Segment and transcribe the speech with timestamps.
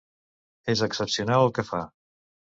[0.73, 1.83] És excepcional el que fa.